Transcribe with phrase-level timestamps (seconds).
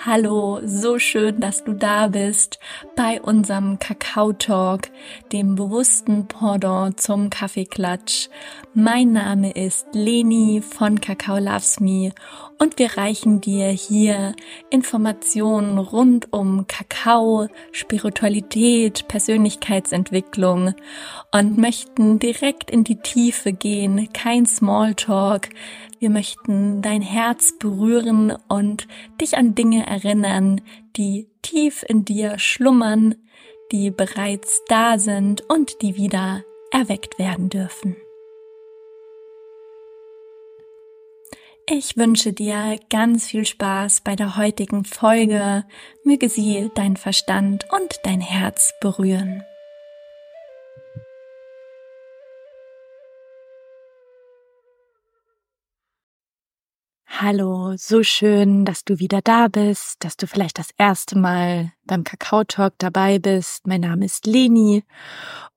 [0.00, 2.60] Hallo, so schön, dass du da bist
[2.94, 4.82] bei unserem Kakao Talk,
[5.32, 8.28] dem bewussten Pendant zum Kaffeeklatsch.
[8.74, 12.12] Mein Name ist Leni von Kakao Loves Me
[12.58, 14.36] und wir reichen dir hier
[14.70, 20.74] Informationen rund um Kakao, Spiritualität, Persönlichkeitsentwicklung
[21.32, 25.48] und möchten direkt in die Tiefe gehen, kein Smalltalk,
[26.00, 28.86] wir möchten dein Herz berühren und
[29.20, 30.60] dich an Dinge erinnern,
[30.96, 33.14] die tief in dir schlummern,
[33.72, 37.96] die bereits da sind und die wieder erweckt werden dürfen.
[41.70, 45.64] Ich wünsche dir ganz viel Spaß bei der heutigen Folge.
[46.02, 49.44] Möge sie dein Verstand und dein Herz berühren.
[57.20, 62.04] Hallo, so schön, dass du wieder da bist, dass du vielleicht das erste Mal beim
[62.04, 63.66] Kakao Talk dabei bist.
[63.66, 64.84] Mein Name ist Leni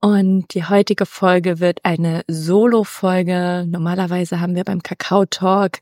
[0.00, 3.64] und die heutige Folge wird eine Solo-Folge.
[3.68, 5.78] Normalerweise haben wir beim Kakao Talk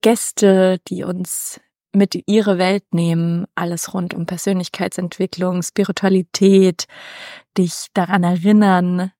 [0.00, 1.60] Gäste, die uns
[1.92, 6.88] mit ihre Welt nehmen, alles rund um Persönlichkeitsentwicklung, Spiritualität,
[7.56, 9.12] dich daran erinnern,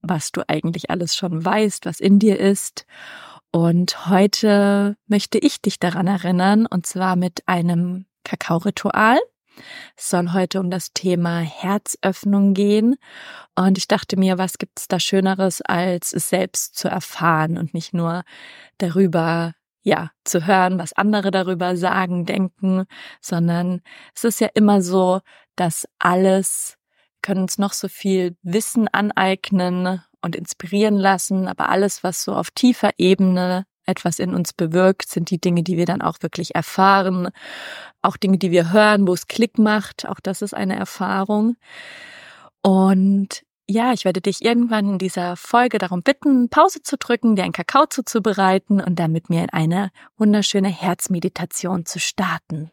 [0.00, 2.86] was du eigentlich alles schon weißt, was in dir ist.
[3.52, 9.18] Und heute möchte ich dich daran erinnern, und zwar mit einem Kakao-Ritual.
[9.94, 12.96] Es soll heute um das Thema Herzöffnung gehen.
[13.54, 17.92] Und ich dachte mir, was gibt's da Schöneres, als es selbst zu erfahren und nicht
[17.92, 18.22] nur
[18.78, 22.86] darüber, ja, zu hören, was andere darüber sagen, denken,
[23.20, 23.82] sondern
[24.14, 25.20] es ist ja immer so,
[25.56, 26.78] dass alles
[27.20, 32.50] können uns noch so viel Wissen aneignen und inspirieren lassen, aber alles, was so auf
[32.50, 37.28] tiefer Ebene etwas in uns bewirkt, sind die Dinge, die wir dann auch wirklich erfahren.
[38.00, 40.08] Auch Dinge, die wir hören, wo es Klick macht.
[40.08, 41.56] Auch das ist eine Erfahrung.
[42.62, 47.44] Und ja, ich werde dich irgendwann in dieser Folge darum bitten, Pause zu drücken, dir
[47.44, 52.70] einen Kakao zuzubereiten und dann mit mir in eine wunderschöne Herzmeditation zu starten.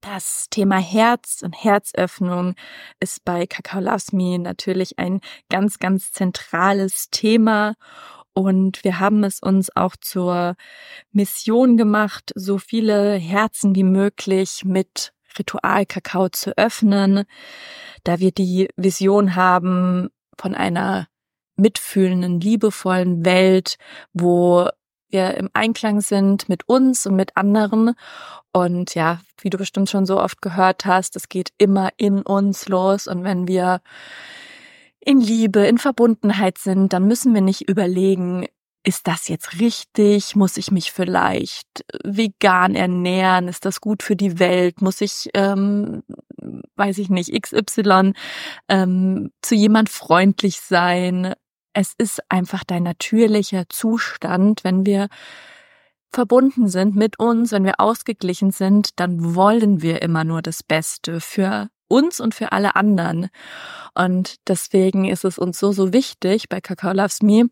[0.00, 2.54] Das Thema Herz und Herzöffnung
[3.00, 7.74] ist bei Kakao Loves Me natürlich ein ganz, ganz zentrales Thema.
[8.32, 10.56] Und wir haben es uns auch zur
[11.12, 17.24] Mission gemacht, so viele Herzen wie möglich mit Ritual-Kakao zu öffnen,
[18.04, 21.08] da wir die Vision haben von einer
[21.56, 23.76] mitfühlenden, liebevollen Welt,
[24.14, 24.70] wo
[25.12, 27.94] wir im Einklang sind mit uns und mit anderen.
[28.52, 32.68] Und ja, wie du bestimmt schon so oft gehört hast, es geht immer in uns
[32.68, 33.06] los.
[33.06, 33.80] Und wenn wir
[35.00, 38.46] in Liebe, in Verbundenheit sind, dann müssen wir nicht überlegen,
[38.82, 40.36] ist das jetzt richtig?
[40.36, 43.48] Muss ich mich vielleicht vegan ernähren?
[43.48, 44.80] Ist das gut für die Welt?
[44.80, 46.02] Muss ich, ähm,
[46.76, 48.12] weiß ich nicht, XY
[48.68, 51.34] ähm, zu jemand freundlich sein?
[51.72, 55.08] Es ist einfach dein natürlicher Zustand, wenn wir
[56.12, 61.20] verbunden sind mit uns, wenn wir ausgeglichen sind, dann wollen wir immer nur das Beste
[61.20, 63.28] für uns und für alle anderen.
[63.94, 67.48] Und deswegen ist es uns so, so wichtig bei Kakao Loves Me,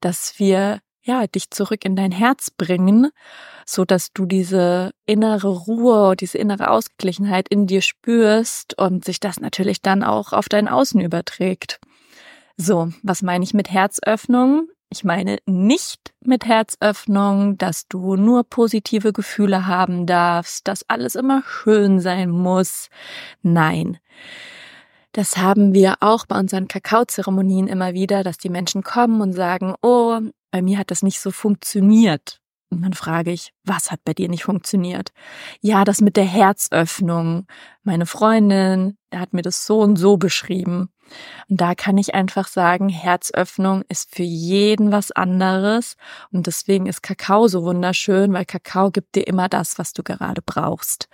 [0.00, 3.10] dass wir ja, dich zurück in dein Herz bringen,
[3.64, 9.40] so dass du diese innere Ruhe, diese innere Ausgeglichenheit in dir spürst und sich das
[9.40, 11.80] natürlich dann auch auf dein Außen überträgt.
[12.60, 14.68] So, was meine ich mit Herzöffnung?
[14.90, 21.44] Ich meine nicht mit Herzöffnung, dass du nur positive Gefühle haben darfst, dass alles immer
[21.46, 22.88] schön sein muss.
[23.42, 23.98] Nein.
[25.12, 29.74] Das haben wir auch bei unseren Kakaozeremonien immer wieder, dass die Menschen kommen und sagen,
[29.80, 30.18] oh,
[30.50, 32.40] bei mir hat das nicht so funktioniert.
[32.70, 35.12] Und dann frage ich, was hat bei dir nicht funktioniert?
[35.60, 37.46] Ja, das mit der Herzöffnung.
[37.82, 40.90] Meine Freundin, hat mir das so und so beschrieben.
[41.48, 45.96] Und da kann ich einfach sagen, Herzöffnung ist für jeden was anderes.
[46.30, 50.42] Und deswegen ist Kakao so wunderschön, weil Kakao gibt dir immer das, was du gerade
[50.42, 51.08] brauchst.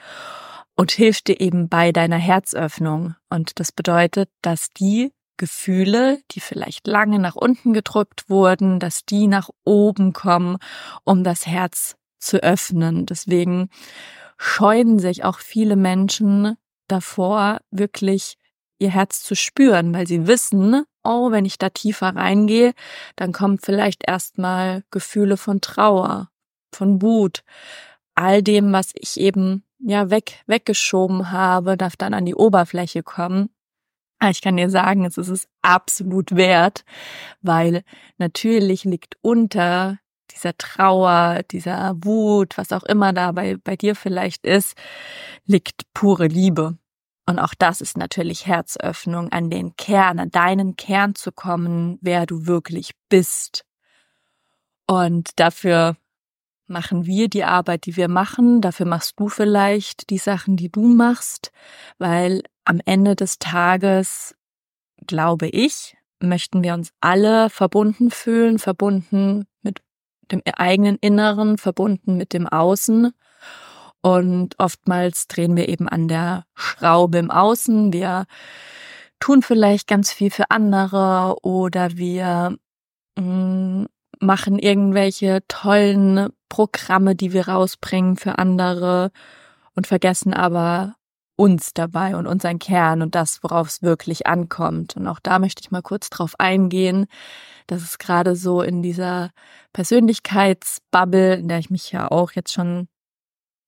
[0.76, 3.14] Und hilft dir eben bei deiner Herzöffnung.
[3.30, 9.26] Und das bedeutet, dass die Gefühle, die vielleicht lange nach unten gedrückt wurden, dass die
[9.26, 10.58] nach oben kommen,
[11.04, 13.06] um das Herz zu öffnen.
[13.06, 13.68] Deswegen
[14.36, 16.56] scheuen sich auch viele Menschen
[16.88, 18.36] davor, wirklich
[18.84, 22.72] ihr Herz zu spüren, weil sie wissen, oh, wenn ich da tiefer reingehe,
[23.16, 26.30] dann kommen vielleicht erstmal Gefühle von Trauer,
[26.72, 27.42] von Wut,
[28.14, 33.50] all dem, was ich eben ja weg weggeschoben habe, darf dann an die Oberfläche kommen
[34.30, 36.84] ich kann dir sagen, es ist es absolut wert,
[37.42, 37.82] weil
[38.18, 39.98] natürlich liegt unter
[40.30, 44.76] dieser Trauer, dieser Wut, was auch immer da bei, bei dir vielleicht ist,
[45.46, 46.76] liegt pure Liebe.
[47.26, 52.26] Und auch das ist natürlich Herzöffnung, an den Kern, an deinen Kern zu kommen, wer
[52.26, 53.64] du wirklich bist.
[54.86, 55.96] Und dafür
[56.66, 58.60] machen wir die Arbeit, die wir machen.
[58.60, 61.50] Dafür machst du vielleicht die Sachen, die du machst,
[61.98, 64.34] weil am Ende des Tages,
[65.06, 69.82] glaube ich, möchten wir uns alle verbunden fühlen, verbunden mit
[70.30, 73.12] dem eigenen Inneren, verbunden mit dem Außen.
[74.04, 77.90] Und oftmals drehen wir eben an der Schraube im Außen.
[77.90, 78.26] Wir
[79.18, 82.54] tun vielleicht ganz viel für andere oder wir
[83.16, 83.86] mh, mm,
[84.20, 89.10] machen irgendwelche tollen Programme, die wir rausbringen für andere
[89.74, 90.96] und vergessen aber
[91.36, 94.96] uns dabei und unseren Kern und das, worauf es wirklich ankommt.
[94.98, 97.06] Und auch da möchte ich mal kurz drauf eingehen,
[97.68, 99.30] dass es gerade so in dieser
[99.72, 102.86] Persönlichkeitsbubble, in der ich mich ja auch jetzt schon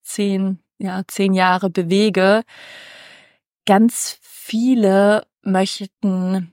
[0.07, 2.43] zehn, ja, zehn Jahre bewege,
[3.67, 6.53] ganz viele möchten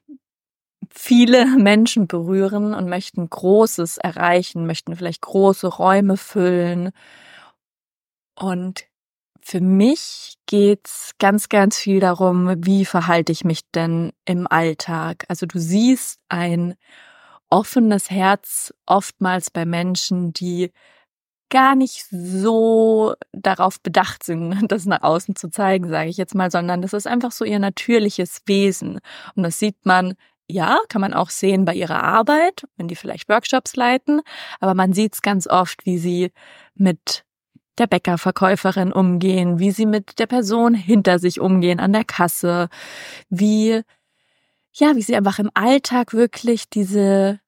[0.89, 6.91] viele Menschen berühren und möchten Großes erreichen, möchten vielleicht große Räume füllen.
[8.35, 8.85] Und
[9.41, 15.25] für mich geht's ganz, ganz viel darum, wie verhalte ich mich denn im Alltag?
[15.27, 16.75] Also du siehst ein
[17.49, 20.71] offenes Herz oftmals bei Menschen, die
[21.53, 26.49] gar nicht so darauf bedacht sind, das nach außen zu zeigen, sage ich jetzt mal,
[26.51, 28.99] sondern das ist einfach so ihr natürliches Wesen.
[29.35, 30.15] Und das sieht man
[30.49, 34.21] ja, kann man auch sehen bei ihrer Arbeit, wenn die vielleicht Workshops leiten,
[34.59, 36.31] aber man sieht es ganz oft, wie sie
[36.75, 37.23] mit
[37.77, 42.67] der Bäckerverkäuferin umgehen, wie sie mit der Person hinter sich umgehen an der Kasse,
[43.29, 43.83] wie
[44.73, 47.39] ja, wie sie einfach im Alltag wirklich diese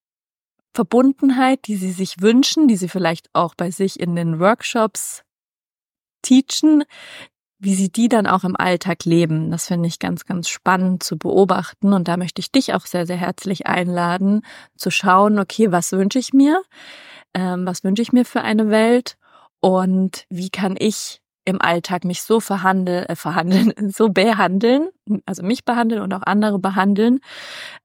[0.75, 5.23] Verbundenheit, die sie sich wünschen, die sie vielleicht auch bei sich in den Workshops
[6.21, 6.83] teachen,
[7.57, 9.49] wie sie die dann auch im Alltag leben.
[9.49, 11.93] Das finde ich ganz, ganz spannend zu beobachten.
[11.93, 14.41] Und da möchte ich dich auch sehr, sehr herzlich einladen,
[14.75, 16.61] zu schauen, okay, was wünsche ich mir?
[17.33, 19.17] Ähm, was wünsche ich mir für eine Welt?
[19.61, 24.89] Und wie kann ich im Alltag mich so verhandeln, äh, verhandeln, so behandeln,
[25.25, 27.19] also mich behandeln und auch andere behandeln,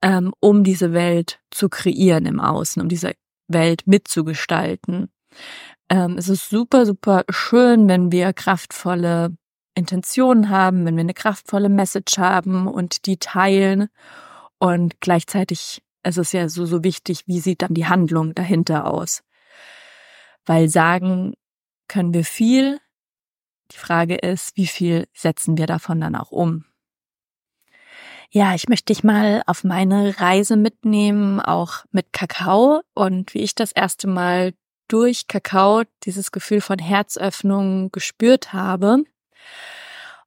[0.03, 3.13] ähm, um diese Welt zu kreieren im Außen, um diese
[3.49, 5.11] Welt mitzugestalten.
[5.89, 9.37] Ähm, es ist super, super schön, wenn wir kraftvolle
[9.75, 13.89] Intentionen haben, wenn wir eine kraftvolle Message haben und die teilen.
[14.59, 19.23] Und gleichzeitig ist es ja so, so wichtig, wie sieht dann die Handlung dahinter aus.
[20.47, 21.35] Weil sagen
[21.89, 22.81] können wir viel.
[23.73, 26.65] Die Frage ist, wie viel setzen wir davon dann auch um?
[28.33, 33.57] Ja, ich möchte dich mal auf meine Reise mitnehmen, auch mit Kakao und wie ich
[33.57, 34.55] das erste Mal
[34.87, 39.05] durch Kakao dieses Gefühl von Herzöffnung gespürt habe.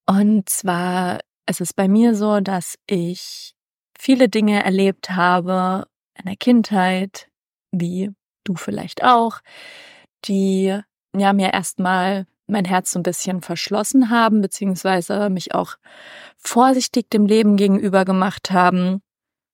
[0.06, 1.20] Und zwar
[1.50, 3.56] ist es bei mir so, dass ich
[3.98, 7.30] viele Dinge erlebt habe in der Kindheit,
[7.72, 8.12] wie
[8.44, 9.40] du vielleicht auch,
[10.26, 10.78] die
[11.16, 15.76] ja mir erstmal mein Herz so ein bisschen verschlossen haben, beziehungsweise mich auch
[16.38, 19.02] vorsichtig dem Leben gegenüber gemacht haben.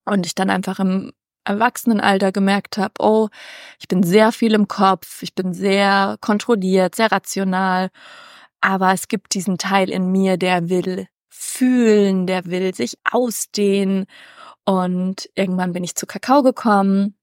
[0.06, 1.12] Und ich dann einfach im
[1.44, 3.30] Erwachsenenalter gemerkt habe, oh,
[3.80, 7.90] ich bin sehr viel im Kopf, ich bin sehr kontrolliert, sehr rational
[8.62, 14.06] aber es gibt diesen Teil in mir, der will fühlen, der will sich ausdehnen.
[14.66, 17.16] Und irgendwann bin ich zu Kakao gekommen.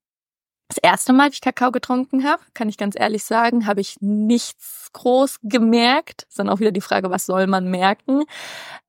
[0.67, 3.95] Das erste Mal, wie ich Kakao getrunken habe, kann ich ganz ehrlich sagen, habe ich
[4.01, 6.25] nichts groß gemerkt.
[6.27, 8.23] Ist dann auch wieder die Frage, was soll man merken?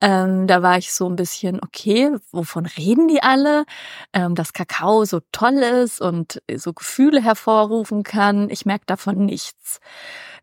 [0.00, 3.64] Ähm, da war ich so ein bisschen, okay, wovon reden die alle?
[4.12, 8.50] Ähm, dass Kakao so toll ist und so Gefühle hervorrufen kann.
[8.50, 9.80] Ich merke davon nichts.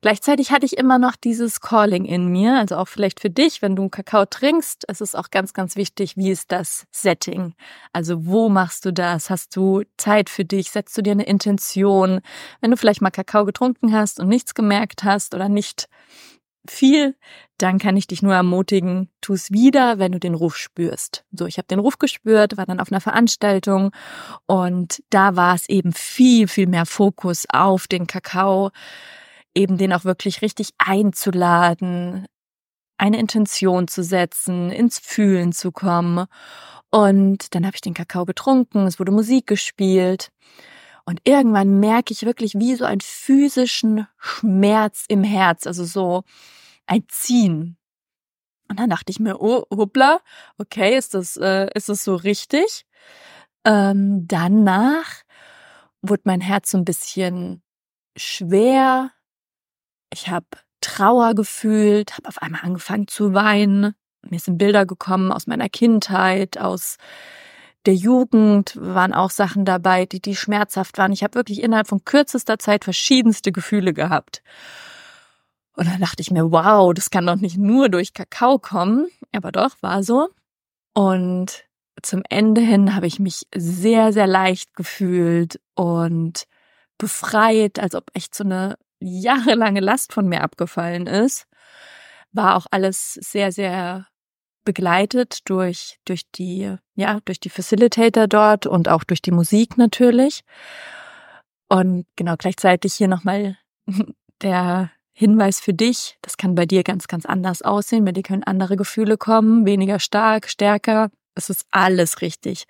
[0.05, 3.75] Gleichzeitig hatte ich immer noch dieses Calling in mir, also auch vielleicht für dich, wenn
[3.75, 7.55] du Kakao trinkst, es ist auch ganz, ganz wichtig, wie ist das Setting?
[7.91, 9.31] Also wo machst du das?
[9.31, 10.69] Hast du Zeit für dich?
[10.69, 12.21] Setzt du dir eine Intention?
[12.61, 15.89] Wenn du vielleicht mal Kakao getrunken hast und nichts gemerkt hast oder nicht
[16.69, 17.15] viel,
[17.57, 21.25] dann kann ich dich nur ermutigen, tu es wieder, wenn du den Ruf spürst.
[21.31, 23.89] So, ich habe den Ruf gespürt, war dann auf einer Veranstaltung
[24.45, 28.69] und da war es eben viel, viel mehr Fokus auf den Kakao
[29.55, 32.25] eben den auch wirklich richtig einzuladen,
[32.97, 36.27] eine Intention zu setzen, ins Fühlen zu kommen.
[36.91, 40.29] Und dann habe ich den Kakao getrunken, es wurde Musik gespielt.
[41.05, 46.23] Und irgendwann merke ich wirklich wie so einen physischen Schmerz im Herz, also so
[46.87, 47.77] ein Ziehen.
[48.67, 50.19] Und dann dachte ich mir, oh, hoppla,
[50.57, 52.85] okay, ist das, äh, ist das so richtig?
[53.63, 55.21] Ähm, danach
[56.01, 57.61] wurde mein Herz so ein bisschen
[58.17, 59.11] schwer.
[60.15, 60.45] Ich habe
[60.79, 63.95] Trauer gefühlt, habe auf einmal angefangen zu weinen.
[64.21, 66.95] Mir sind Bilder gekommen aus meiner Kindheit, aus
[67.85, 71.11] der Jugend waren auch Sachen dabei, die die schmerzhaft waren.
[71.11, 74.41] Ich habe wirklich innerhalb von kürzester Zeit verschiedenste Gefühle gehabt.
[75.75, 79.07] Und dann dachte ich mir, wow, das kann doch nicht nur durch Kakao kommen.
[79.33, 80.29] Aber doch, war so.
[80.93, 81.65] Und
[82.01, 86.45] zum Ende hin habe ich mich sehr, sehr leicht gefühlt und
[86.97, 91.47] befreit, als ob echt so eine jahrelange Last von mir abgefallen ist.
[92.31, 94.07] War auch alles sehr, sehr
[94.65, 100.41] begleitet durch, durch die, ja, durch die Facilitator dort und auch durch die Musik natürlich.
[101.69, 103.57] Und genau gleichzeitig hier nochmal
[104.41, 106.17] der Hinweis für dich.
[106.21, 108.03] Das kann bei dir ganz, ganz anders aussehen.
[108.03, 111.09] Bei dir können andere Gefühle kommen, weniger stark, stärker.
[111.35, 112.65] Es ist alles richtig.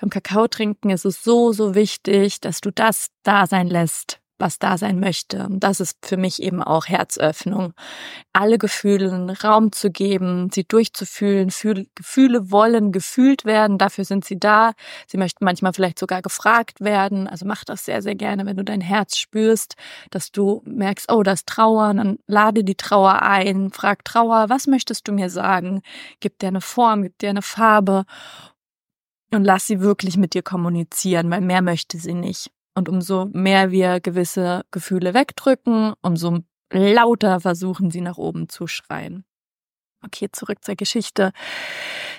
[0.00, 4.58] Beim Kakao trinken ist es so, so wichtig, dass du das da sein lässt, was
[4.58, 5.46] da sein möchte.
[5.46, 7.72] Und das ist für mich eben auch Herzöffnung.
[8.32, 11.50] Alle Gefühle Raum zu geben, sie durchzufühlen.
[11.94, 14.72] Gefühle wollen gefühlt werden, dafür sind sie da.
[15.06, 17.28] Sie möchten manchmal vielleicht sogar gefragt werden.
[17.28, 19.76] Also mach das sehr, sehr gerne, wenn du dein Herz spürst,
[20.10, 25.06] dass du merkst, oh, das Trauer, dann lade die Trauer ein, frag Trauer, was möchtest
[25.08, 25.82] du mir sagen?
[26.20, 28.04] Gib dir eine Form, gib dir eine Farbe
[29.30, 32.50] und lass sie wirklich mit dir kommunizieren, weil mehr möchte sie nicht.
[32.74, 36.40] Und umso mehr wir gewisse Gefühle wegdrücken, umso
[36.72, 39.24] lauter versuchen sie nach oben zu schreien.
[40.04, 41.32] Okay, zurück zur Geschichte.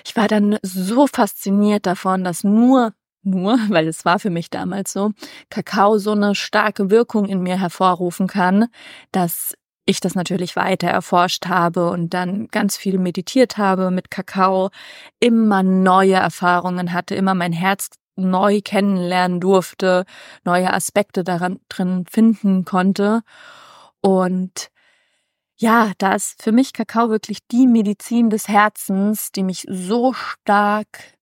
[0.04, 4.92] Ich war dann so fasziniert davon, dass nur, nur, weil es war für mich damals
[4.92, 5.12] so,
[5.50, 8.66] Kakao so eine starke Wirkung in mir hervorrufen kann,
[9.12, 9.54] dass
[9.88, 14.70] ich das natürlich weiter erforscht habe und dann ganz viel meditiert habe mit Kakao,
[15.20, 20.04] immer neue Erfahrungen hatte, immer mein Herz neu kennenlernen durfte,
[20.44, 23.22] neue Aspekte daran drin finden konnte.
[24.00, 24.70] Und
[25.58, 31.14] ja, da ist für mich Kakao wirklich die Medizin des Herzens, die mich so stark,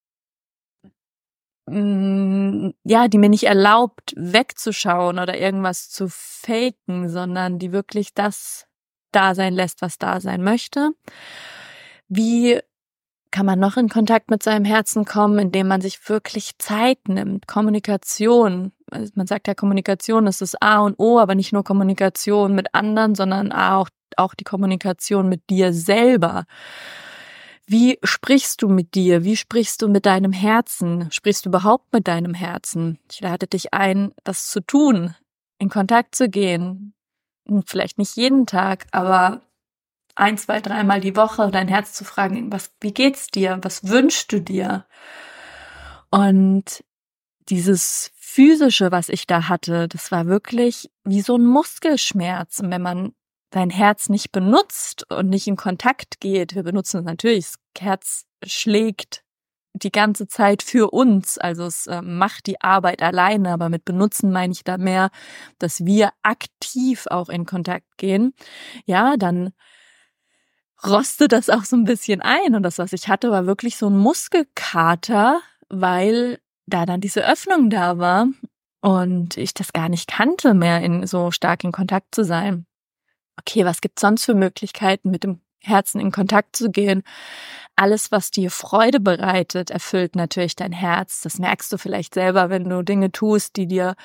[1.66, 8.66] mm, ja, die mir nicht erlaubt, wegzuschauen oder irgendwas zu faken, sondern die wirklich das
[9.12, 10.90] da sein lässt, was da sein möchte.
[12.08, 12.60] Wie
[13.34, 17.48] kann man noch in Kontakt mit seinem Herzen kommen, indem man sich wirklich Zeit nimmt?
[17.48, 18.70] Kommunikation.
[18.92, 22.72] Also man sagt ja, Kommunikation ist das A und O, aber nicht nur Kommunikation mit
[22.76, 26.44] anderen, sondern auch, auch die Kommunikation mit dir selber.
[27.66, 29.24] Wie sprichst du mit dir?
[29.24, 31.10] Wie sprichst du mit deinem Herzen?
[31.10, 33.00] Sprichst du überhaupt mit deinem Herzen?
[33.10, 35.16] Ich lade dich ein, das zu tun,
[35.58, 36.94] in Kontakt zu gehen.
[37.66, 39.40] Vielleicht nicht jeden Tag, aber
[40.14, 43.58] ein, zwei, dreimal die Woche dein Herz zu fragen, was, wie geht's dir?
[43.62, 44.86] Was wünschst du dir?
[46.10, 46.84] Und
[47.48, 52.60] dieses physische, was ich da hatte, das war wirklich wie so ein Muskelschmerz.
[52.60, 53.12] Und wenn man
[53.50, 58.24] dein Herz nicht benutzt und nicht in Kontakt geht, wir benutzen es natürlich, das Herz
[58.44, 59.24] schlägt
[59.74, 61.38] die ganze Zeit für uns.
[61.38, 65.10] Also es äh, macht die Arbeit alleine, aber mit benutzen meine ich da mehr,
[65.58, 68.34] dass wir aktiv auch in Kontakt gehen.
[68.86, 69.52] Ja, dann
[70.86, 72.54] rostet das auch so ein bisschen ein.
[72.54, 77.70] Und das, was ich hatte, war wirklich so ein Muskelkater, weil da dann diese Öffnung
[77.70, 78.26] da war
[78.80, 82.66] und ich das gar nicht kannte, mehr in so stark in Kontakt zu sein.
[83.38, 87.02] Okay, was gibt's sonst für Möglichkeiten, mit dem Herzen in Kontakt zu gehen?
[87.76, 91.22] Alles, was dir Freude bereitet, erfüllt natürlich dein Herz.
[91.22, 93.96] Das merkst du vielleicht selber, wenn du Dinge tust, die dir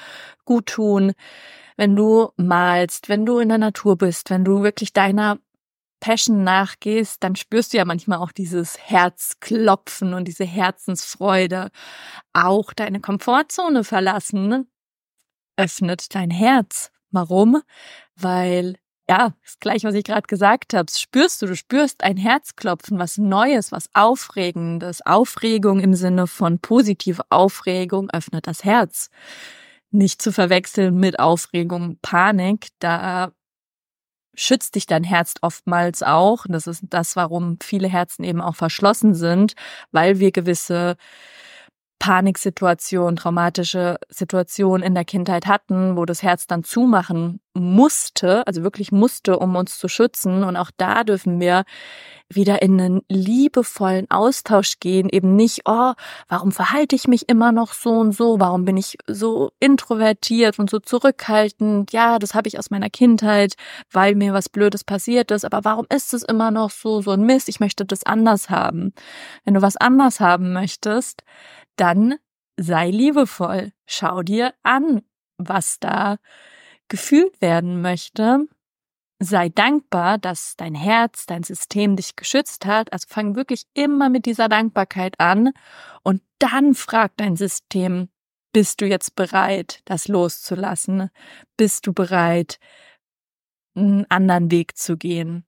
[0.45, 1.13] gut tun,
[1.77, 5.37] wenn du malst, wenn du in der Natur bist, wenn du wirklich deiner
[5.99, 11.69] Passion nachgehst, dann spürst du ja manchmal auch dieses Herzklopfen und diese Herzensfreude.
[12.33, 14.67] Auch deine Komfortzone verlassen
[15.57, 16.91] öffnet dein Herz.
[17.11, 17.61] Warum?
[18.15, 18.75] Weil
[19.09, 23.17] ja, das gleiche, was ich gerade gesagt habe, spürst du, du spürst ein Herzklopfen, was
[23.17, 25.03] Neues, was Aufregendes.
[25.03, 29.09] Aufregung im Sinne von positive Aufregung öffnet das Herz.
[29.89, 32.67] Nicht zu verwechseln mit Aufregung, Panik.
[32.77, 33.31] Da
[34.35, 36.45] schützt dich dein Herz oftmals auch.
[36.45, 39.53] Und das ist das, warum viele Herzen eben auch verschlossen sind,
[39.91, 40.97] weil wir gewisse
[41.99, 48.91] Paniksituationen, traumatische Situationen in der Kindheit hatten, wo das Herz dann zumachen musste, also wirklich
[48.91, 50.43] musste, um uns zu schützen.
[50.43, 51.65] Und auch da dürfen wir
[52.31, 55.93] wieder in einen liebevollen Austausch gehen, eben nicht, oh,
[56.27, 60.69] warum verhalte ich mich immer noch so und so, warum bin ich so introvertiert und
[60.69, 63.55] so zurückhaltend, ja, das habe ich aus meiner Kindheit,
[63.91, 67.25] weil mir was Blödes passiert ist, aber warum ist es immer noch so, so ein
[67.25, 68.93] Mist, ich möchte das anders haben.
[69.43, 71.23] Wenn du was anders haben möchtest,
[71.79, 72.15] dann
[72.57, 75.01] sei liebevoll, schau dir an,
[75.37, 76.17] was da
[76.89, 78.47] gefühlt werden möchte,
[79.19, 82.91] sei dankbar, dass dein Herz, dein System dich geschützt hat.
[82.93, 85.51] Also fang wirklich immer mit dieser Dankbarkeit an
[86.03, 88.09] und dann frag dein System,
[88.53, 91.09] bist du jetzt bereit, das loszulassen?
[91.55, 92.59] Bist du bereit,
[93.75, 95.45] einen anderen Weg zu gehen?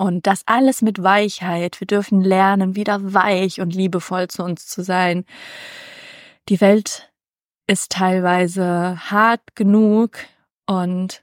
[0.00, 1.78] Und das alles mit Weichheit.
[1.78, 5.26] Wir dürfen lernen, wieder weich und liebevoll zu uns zu sein.
[6.48, 7.12] Die Welt
[7.66, 10.16] ist teilweise hart genug
[10.66, 11.22] und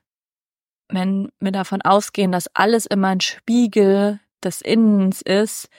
[0.89, 5.69] wenn wir davon ausgehen, dass alles immer ein Spiegel des Innens ist,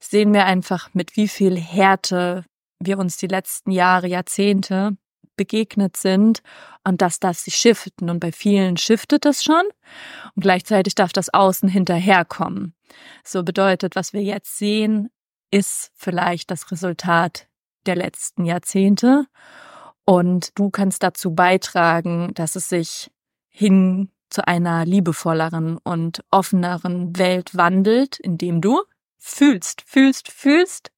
[0.00, 2.46] sehen wir einfach, mit wie viel Härte
[2.80, 4.96] wir uns die letzten Jahre, Jahrzehnte
[5.36, 6.42] begegnet sind
[6.84, 8.10] und dass das sich shiften.
[8.10, 9.64] Und bei vielen shiftet das schon
[10.34, 12.74] und gleichzeitig darf das Außen hinterherkommen.
[13.24, 15.10] So bedeutet, was wir jetzt sehen,
[15.50, 17.48] ist vielleicht das Resultat
[17.86, 19.26] der letzten Jahrzehnte
[20.04, 23.10] und du kannst dazu beitragen, dass es sich
[23.48, 28.82] hin zu einer liebevolleren und offeneren Welt wandelt, indem du
[29.18, 30.90] fühlst, fühlst, fühlst,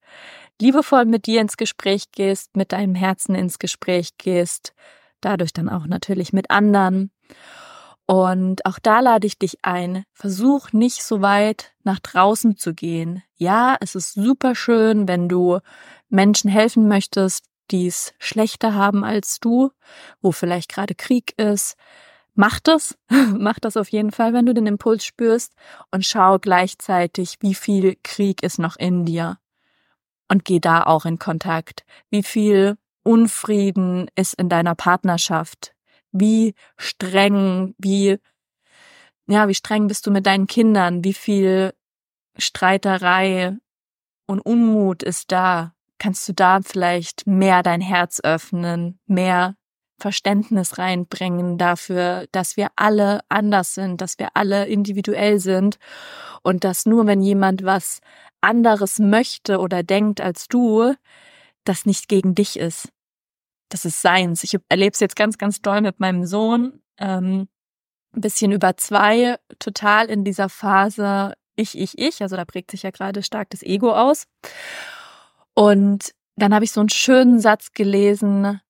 [0.61, 4.73] liebevoll mit dir ins Gespräch gehst, mit deinem Herzen ins Gespräch gehst,
[5.21, 7.11] dadurch dann auch natürlich mit anderen.
[8.05, 13.21] Und auch da lade ich dich ein, versuch nicht so weit nach draußen zu gehen.
[13.35, 15.59] Ja, es ist super schön, wenn du
[16.09, 19.69] Menschen helfen möchtest, die es schlechter haben als du,
[20.21, 21.75] wo vielleicht gerade Krieg ist,
[22.35, 22.97] Mach das,
[23.37, 25.51] mach das auf jeden Fall, wenn du den Impuls spürst
[25.91, 29.39] und schau gleichzeitig, wie viel Krieg ist noch in dir.
[30.29, 31.83] Und geh da auch in Kontakt.
[32.09, 35.73] Wie viel Unfrieden ist in deiner Partnerschaft?
[36.11, 38.19] Wie streng, wie,
[39.27, 41.03] ja, wie streng bist du mit deinen Kindern?
[41.03, 41.73] Wie viel
[42.37, 43.57] Streiterei
[44.27, 45.73] und Unmut ist da?
[45.97, 49.55] Kannst du da vielleicht mehr dein Herz öffnen, mehr
[49.99, 55.77] Verständnis reinbringen dafür, dass wir alle anders sind, dass wir alle individuell sind
[56.41, 57.99] und dass nur wenn jemand was
[58.41, 60.93] anderes möchte oder denkt als du,
[61.63, 62.89] das nicht gegen dich ist.
[63.69, 64.43] Das ist seins.
[64.43, 66.81] Ich erlebe es jetzt ganz, ganz doll mit meinem Sohn.
[66.97, 67.47] Ähm,
[68.13, 72.21] bisschen über zwei, total in dieser Phase ich, ich, ich.
[72.21, 74.25] Also da prägt sich ja gerade stark das Ego aus.
[75.53, 78.61] Und dann habe ich so einen schönen Satz gelesen,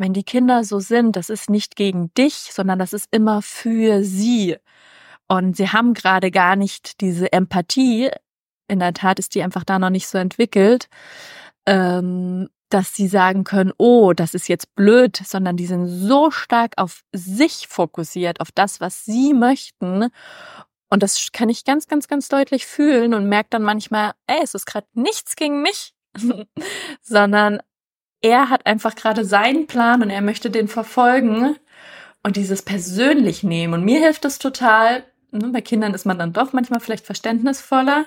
[0.00, 4.02] wenn die Kinder so sind, das ist nicht gegen dich, sondern das ist immer für
[4.02, 4.56] sie.
[5.28, 8.10] Und sie haben gerade gar nicht diese Empathie.
[8.66, 10.88] In der Tat ist die einfach da noch nicht so entwickelt,
[11.66, 16.72] ähm, dass sie sagen können, oh, das ist jetzt blöd, sondern die sind so stark
[16.76, 20.08] auf sich fokussiert, auf das, was sie möchten.
[20.88, 24.54] Und das kann ich ganz, ganz, ganz deutlich fühlen und merke dann manchmal, ey, es
[24.54, 25.92] ist gerade nichts gegen mich,
[27.02, 27.60] sondern
[28.22, 31.56] er hat einfach gerade seinen Plan und er möchte den verfolgen
[32.22, 33.74] und dieses persönlich nehmen.
[33.74, 35.04] Und mir hilft es total.
[35.30, 38.06] Ne, bei Kindern ist man dann doch manchmal vielleicht verständnisvoller.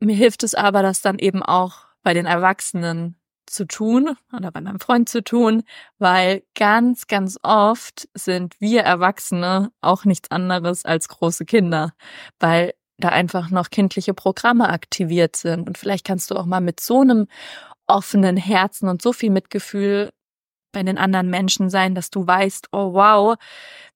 [0.00, 4.60] Mir hilft es aber, das dann eben auch bei den Erwachsenen zu tun oder bei
[4.60, 5.62] meinem Freund zu tun,
[5.98, 11.92] weil ganz, ganz oft sind wir Erwachsene auch nichts anderes als große Kinder,
[12.40, 15.66] weil da einfach noch kindliche Programme aktiviert sind.
[15.68, 17.26] Und vielleicht kannst du auch mal mit so einem
[17.92, 20.10] offenen Herzen und so viel Mitgefühl
[20.72, 23.36] bei den anderen Menschen sein, dass du weißt, oh wow,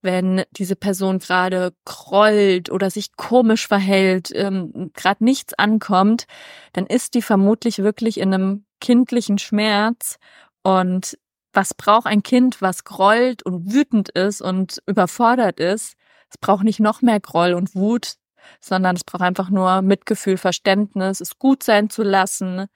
[0.02, 6.26] wenn diese Person gerade grollt oder sich komisch verhält, ähm, gerade nichts ankommt,
[6.74, 10.18] dann ist die vermutlich wirklich in einem kindlichen Schmerz.
[10.62, 11.18] Und
[11.52, 15.94] was braucht ein Kind, was grollt und wütend ist und überfordert ist?
[16.28, 18.16] Es braucht nicht noch mehr Groll und Wut,
[18.60, 22.66] sondern es braucht einfach nur Mitgefühl, Verständnis, es gut sein zu lassen,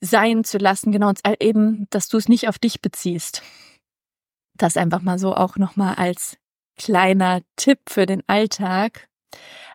[0.00, 3.42] sein zu lassen, genau, und eben, dass du es nicht auf dich beziehst.
[4.54, 6.38] Das einfach mal so auch nochmal als
[6.76, 9.08] kleiner Tipp für den Alltag.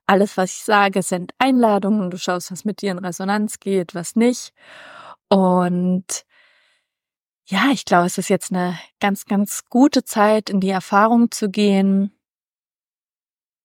[0.07, 2.09] Alles, was ich sage, sind Einladungen.
[2.09, 4.53] Du schaust, was mit dir in Resonanz geht, was nicht.
[5.29, 6.25] Und
[7.45, 11.49] ja, ich glaube, es ist jetzt eine ganz, ganz gute Zeit, in die Erfahrung zu
[11.49, 12.11] gehen.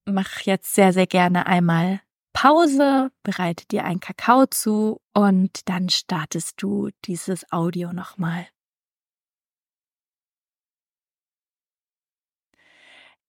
[0.04, 2.00] Mach jetzt sehr, sehr gerne einmal
[2.36, 8.46] Pause, bereite dir einen Kakao zu und dann startest du dieses Audio nochmal.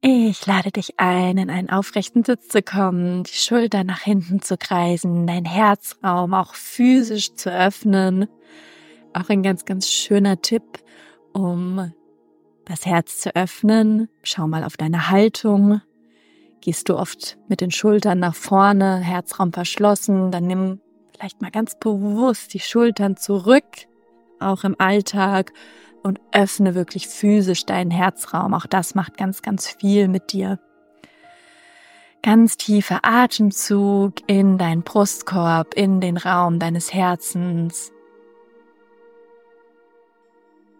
[0.02, 4.58] Ich lade dich ein, in einen aufrechten Sitz zu kommen, die Schultern nach hinten zu
[4.58, 8.28] kreisen, dein Herzraum auch physisch zu öffnen.
[9.14, 10.84] Auch ein ganz, ganz schöner Tipp,
[11.32, 11.94] um
[12.66, 14.10] das Herz zu öffnen.
[14.22, 15.82] Schau mal auf deine Haltung.
[16.62, 20.82] Gehst du oft mit den Schultern nach vorne, Herzraum verschlossen, dann nimm
[21.14, 23.66] vielleicht mal ganz bewusst die Schultern zurück,
[24.40, 25.54] auch im Alltag,
[26.04, 28.54] und öffne wirklich physisch deinen Herzraum.
[28.54, 30.60] Auch das macht ganz, ganz viel mit dir.
[32.24, 37.92] Ganz tiefer Atemzug in deinen Brustkorb, in den Raum deines Herzens.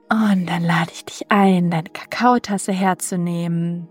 [0.10, 3.90] Und dann lade ich dich ein, deine Kakaotasse herzunehmen,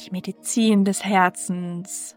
[0.00, 2.16] die Medizin des Herzens,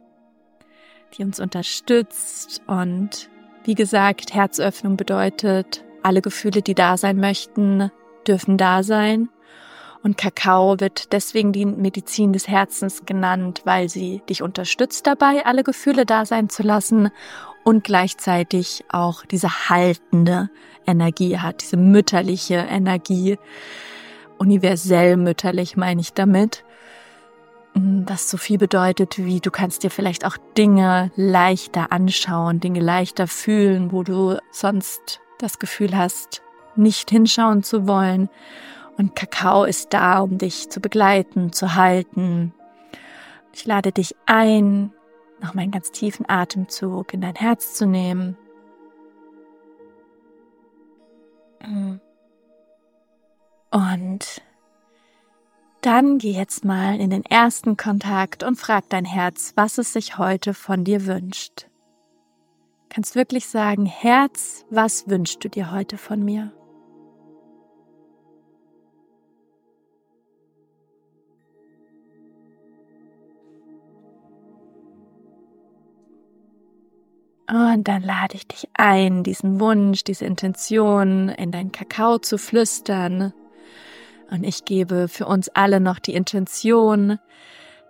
[1.18, 2.62] die uns unterstützt.
[2.68, 3.30] Und
[3.66, 7.92] wie gesagt, Herzöffnung bedeutet, alle Gefühle, die da sein möchten,
[8.28, 9.30] dürfen da sein.
[10.04, 15.64] Und Kakao wird deswegen die Medizin des Herzens genannt, weil sie dich unterstützt dabei, alle
[15.64, 17.10] Gefühle da sein zu lassen
[17.64, 20.50] und gleichzeitig auch diese haltende
[20.86, 23.38] Energie hat, diese mütterliche Energie,
[24.38, 26.66] universell mütterlich meine ich damit,
[27.76, 33.28] was so viel bedeutet wie du kannst dir vielleicht auch Dinge leichter anschauen, Dinge leichter
[33.28, 36.42] fühlen, wo du sonst das Gefühl hast,
[36.76, 38.30] nicht hinschauen zu wollen.
[38.98, 42.54] Und Kakao ist da, um dich zu begleiten, zu halten.
[43.54, 44.92] Ich lade dich ein,
[45.42, 48.38] noch einen ganz tiefen Atemzug in dein Herz zu nehmen.
[53.72, 54.42] Und
[55.86, 60.18] dann geh jetzt mal in den ersten Kontakt und frag dein Herz, was es sich
[60.18, 61.68] heute von dir wünscht.
[62.90, 66.54] Kannst wirklich sagen, Herz, was wünschst du dir heute von mir?
[77.50, 83.34] Und dann lade ich dich ein, diesen Wunsch, diese Intention in dein Kakao zu flüstern.
[84.34, 87.20] Und ich gebe für uns alle noch die Intention,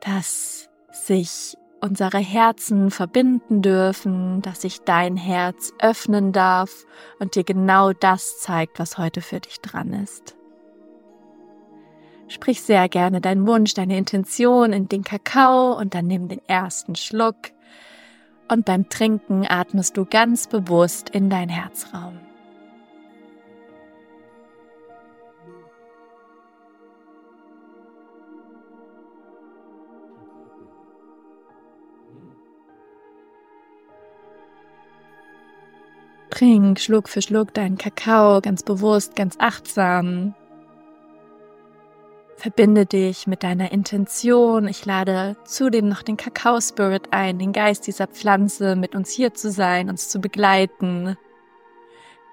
[0.01, 6.85] dass sich unsere Herzen verbinden dürfen, dass sich dein Herz öffnen darf
[7.19, 10.35] und dir genau das zeigt, was heute für dich dran ist.
[12.27, 16.95] Sprich sehr gerne deinen Wunsch, deine Intention in den Kakao und dann nimm den ersten
[16.95, 17.37] Schluck
[18.49, 22.19] und beim Trinken atmest du ganz bewusst in dein Herzraum.
[36.43, 40.35] Trink Schluck für Schluck deinen Kakao ganz bewusst, ganz achtsam.
[42.35, 44.67] Verbinde dich mit deiner Intention.
[44.67, 49.51] Ich lade zudem noch den Kakao-Spirit ein, den Geist dieser Pflanze, mit uns hier zu
[49.51, 51.15] sein, uns zu begleiten,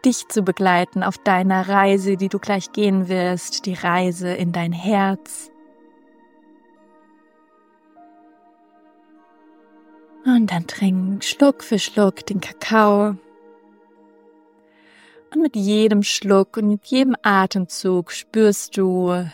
[0.04, 4.72] dich zu begleiten auf deiner Reise, die du gleich gehen wirst, die Reise in dein
[4.72, 5.52] Herz.
[10.24, 13.14] Und dann trink Schluck für Schluck den Kakao.
[15.32, 19.26] Und mit jedem Schluck und mit jedem Atemzug spürst du,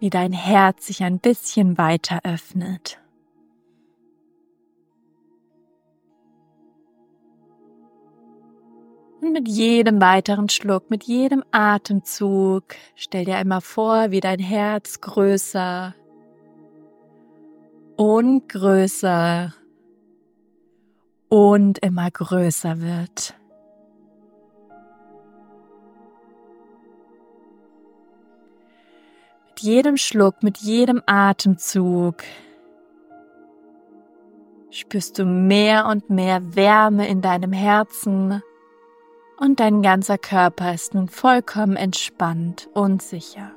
[0.00, 2.98] wie dein Herz sich ein bisschen weiter öffnet.
[9.20, 15.00] Und mit jedem weiteren Schluck, mit jedem Atemzug, stell dir einmal vor, wie dein Herz
[15.00, 15.94] größer
[17.96, 19.54] und größer
[21.28, 23.34] und immer größer wird.
[29.54, 32.24] Mit jedem Schluck, mit jedem Atemzug
[34.70, 38.42] spürst du mehr und mehr Wärme in deinem Herzen
[39.38, 43.52] und dein ganzer Körper ist nun vollkommen entspannt und sicher.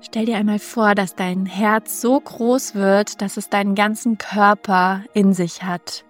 [0.00, 5.04] Stell dir einmal vor, dass dein Herz so groß wird, dass es deinen ganzen Körper
[5.12, 6.06] in sich hat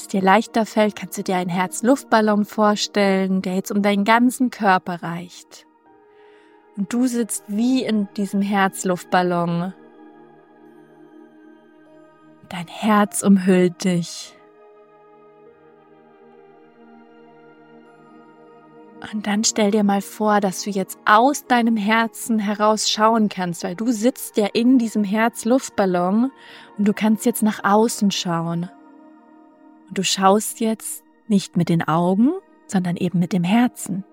[0.00, 4.50] es dir leichter fällt, kannst du dir einen Herzluftballon vorstellen, der jetzt um deinen ganzen
[4.50, 5.66] Körper reicht.
[6.76, 9.74] Und du sitzt wie in diesem Herzluftballon.
[12.48, 14.36] Dein Herz umhüllt dich.
[19.12, 23.64] Und dann stell dir mal vor, dass du jetzt aus deinem Herzen heraus schauen kannst,
[23.64, 26.30] weil du sitzt ja in diesem Herzluftballon
[26.76, 28.70] und du kannst jetzt nach außen schauen.
[29.90, 32.30] Und du schaust jetzt nicht mit den Augen,
[32.68, 34.04] sondern eben mit dem Herzen.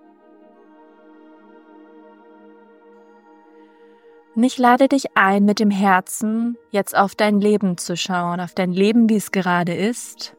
[4.34, 8.54] Und ich lade dich ein, mit dem Herzen jetzt auf dein Leben zu schauen, auf
[8.54, 10.34] dein Leben, wie es gerade ist.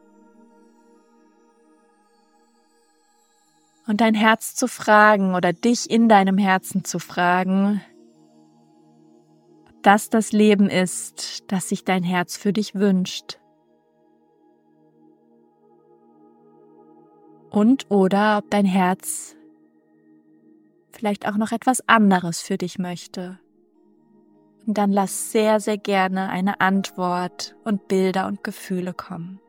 [3.87, 7.81] Und dein Herz zu fragen oder dich in deinem Herzen zu fragen,
[9.69, 13.38] ob das das Leben ist, das sich dein Herz für dich wünscht.
[17.49, 19.35] Und oder ob dein Herz
[20.91, 23.39] vielleicht auch noch etwas anderes für dich möchte.
[24.67, 29.39] Und dann lass sehr, sehr gerne eine Antwort und Bilder und Gefühle kommen.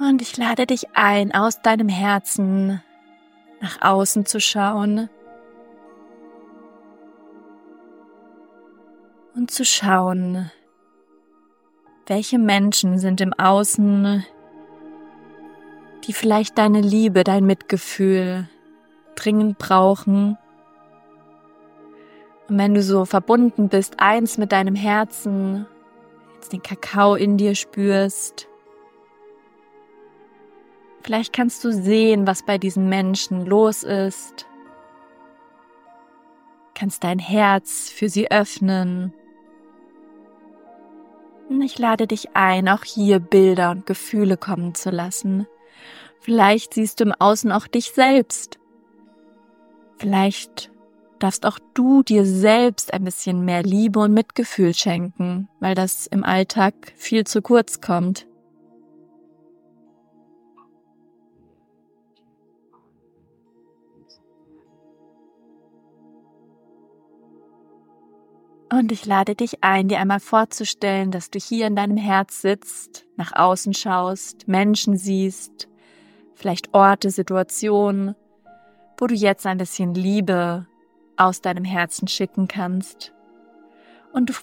[0.00, 2.82] Und ich lade dich ein, aus deinem Herzen
[3.60, 5.10] nach außen zu schauen
[9.34, 10.50] und zu schauen,
[12.06, 14.24] welche Menschen sind im Außen,
[16.04, 18.48] die vielleicht deine Liebe, dein Mitgefühl
[19.16, 20.38] dringend brauchen.
[22.48, 25.66] Und wenn du so verbunden bist, eins mit deinem Herzen,
[26.36, 28.49] jetzt den Kakao in dir spürst,
[31.02, 34.46] Vielleicht kannst du sehen, was bei diesen Menschen los ist.
[36.74, 39.12] Kannst dein Herz für sie öffnen.
[41.48, 45.46] Und ich lade dich ein, auch hier Bilder und Gefühle kommen zu lassen.
[46.20, 48.58] Vielleicht siehst du im Außen auch dich selbst.
[49.96, 50.70] Vielleicht
[51.18, 56.24] darfst auch du dir selbst ein bisschen mehr Liebe und Mitgefühl schenken, weil das im
[56.24, 58.26] Alltag viel zu kurz kommt.
[68.72, 73.04] Und ich lade dich ein, dir einmal vorzustellen, dass du hier in deinem Herz sitzt,
[73.16, 75.68] nach außen schaust, Menschen siehst,
[76.34, 78.14] vielleicht Orte, Situationen,
[78.96, 80.66] wo du jetzt ein bisschen Liebe
[81.16, 83.12] aus deinem Herzen schicken kannst.
[84.12, 84.34] Und du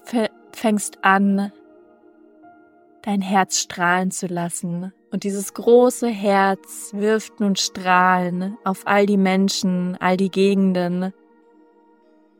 [0.51, 1.53] fängst an,
[3.03, 4.91] dein Herz strahlen zu lassen.
[5.11, 11.13] Und dieses große Herz wirft nun Strahlen auf all die Menschen, all die Gegenden,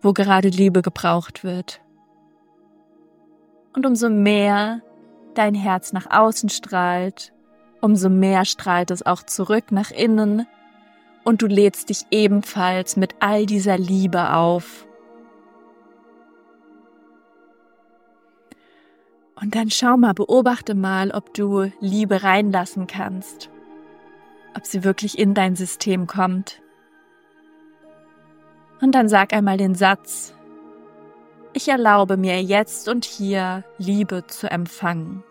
[0.08, 1.82] wo gerade Liebe gebraucht wird.
[3.76, 4.82] Und umso mehr
[5.36, 7.34] dein Herz nach außen strahlt,
[7.82, 10.48] umso mehr strahlt es auch zurück nach innen
[11.26, 14.88] und du lädst dich ebenfalls mit all dieser Liebe auf.
[19.36, 23.50] Und dann schau mal, beobachte mal, ob du Liebe reinlassen kannst,
[24.56, 26.62] ob sie wirklich in dein System kommt.
[28.82, 30.34] Und dann sag einmal den Satz,
[31.54, 35.24] ich erlaube mir jetzt und hier Liebe zu empfangen.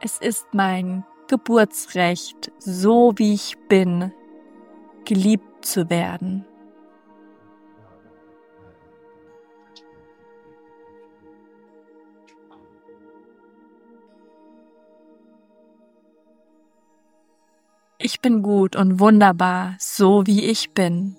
[0.00, 4.12] Es ist mein Geburtsrecht, so wie ich bin,
[5.04, 6.44] geliebt zu werden.
[18.04, 21.16] Ich bin gut und wunderbar, so wie ich bin.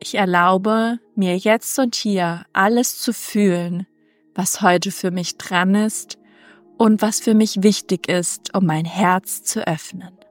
[0.00, 3.86] Ich erlaube mir jetzt und hier alles zu fühlen,
[4.34, 6.16] was heute für mich dran ist
[6.78, 10.21] und was für mich wichtig ist, um mein Herz zu öffnen.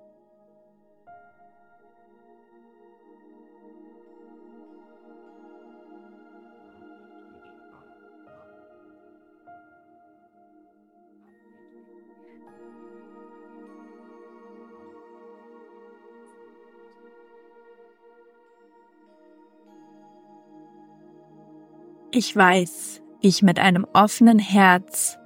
[22.14, 25.18] Ich weiß, wie ich mit einem offenen Herz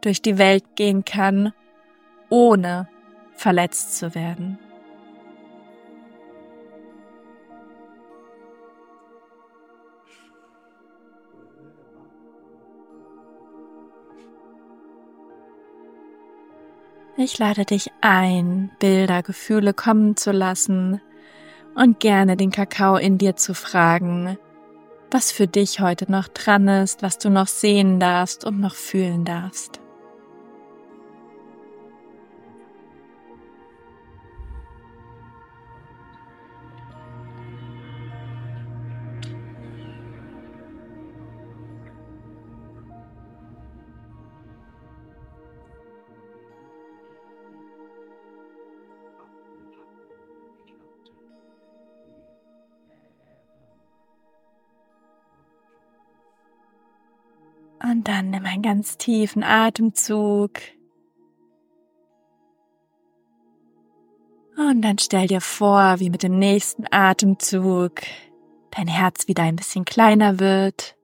[0.00, 1.52] durch die Welt gehen kann,
[2.28, 2.88] ohne
[3.34, 4.58] verletzt zu werden.
[17.16, 21.00] Ich lade dich ein, Bilder, Gefühle kommen zu lassen
[21.74, 24.38] und gerne den Kakao in dir zu fragen,
[25.14, 29.24] was für dich heute noch dran ist, was du noch sehen darfst und noch fühlen
[29.24, 29.83] darfst.
[58.04, 60.60] Und dann nimm einen ganz tiefen Atemzug.
[64.58, 68.02] Und dann stell dir vor, wie mit dem nächsten Atemzug
[68.72, 70.96] dein Herz wieder ein bisschen kleiner wird.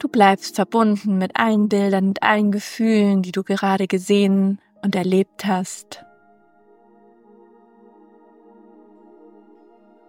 [0.00, 5.46] Du bleibst verbunden mit allen Bildern, mit allen Gefühlen, die du gerade gesehen und erlebt
[5.46, 6.04] hast.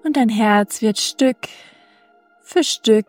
[0.04, 1.38] Und dein Herz wird Stück
[2.52, 3.08] für Stück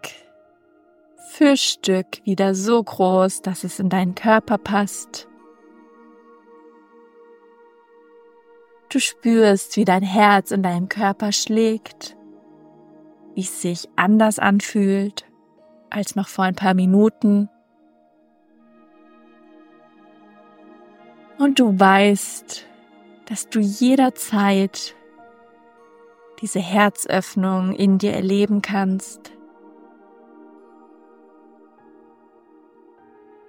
[1.31, 5.27] für Stück wieder so groß, dass es in deinen Körper passt.
[8.89, 12.17] Du spürst, wie dein Herz in deinem Körper schlägt,
[13.35, 15.25] wie es sich anders anfühlt
[15.91, 17.49] als noch vor ein paar Minuten.
[21.39, 22.67] Und du weißt,
[23.25, 24.95] dass du jederzeit
[26.43, 29.33] diese Herzöffnung in dir erleben kannst.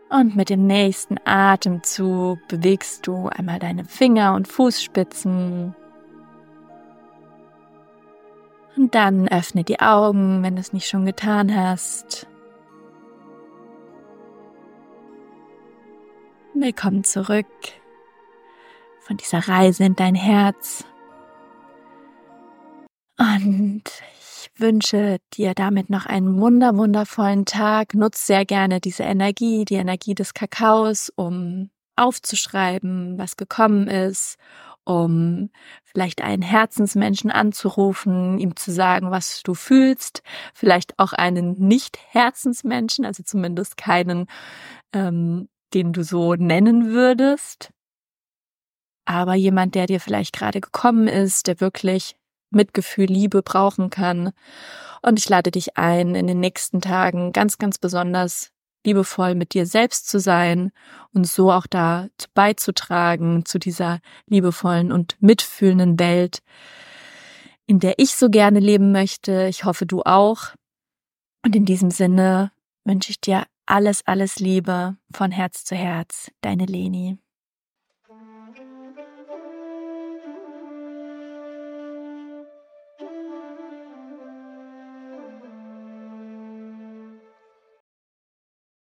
[0.10, 5.76] Und mit dem nächsten Atemzug bewegst du einmal deine Finger und Fußspitzen.
[8.76, 12.28] Und dann öffne die Augen, wenn du es nicht schon getan hast.
[16.54, 17.48] Willkommen zurück
[19.00, 20.86] von dieser Reise in dein Herz.
[23.18, 23.84] Und
[24.20, 27.94] ich wünsche dir damit noch einen wunder, wundervollen Tag.
[27.94, 34.38] Nutz sehr gerne diese Energie, die Energie des Kakaos, um aufzuschreiben, was gekommen ist,
[34.84, 35.50] um
[35.84, 40.24] vielleicht einen Herzensmenschen anzurufen, ihm zu sagen, was du fühlst,
[40.54, 44.26] vielleicht auch einen Nicht-Herzensmenschen, also zumindest keinen,
[44.92, 47.72] ähm, den du so nennen würdest,
[49.06, 52.16] aber jemand, der dir vielleicht gerade gekommen ist, der wirklich
[52.56, 54.32] Mitgefühl, Liebe brauchen kann.
[55.02, 58.52] Und ich lade dich ein, in den nächsten Tagen ganz, ganz besonders
[58.86, 60.72] liebevoll mit dir selbst zu sein
[61.14, 66.40] und so auch da beizutragen zu dieser liebevollen und mitfühlenden Welt,
[67.66, 69.48] in der ich so gerne leben möchte.
[69.48, 70.56] Ich hoffe, du auch.
[71.46, 72.52] Und in diesem Sinne
[72.84, 76.32] wünsche ich dir alles, alles Liebe von Herz zu Herz.
[76.42, 77.23] Deine Leni.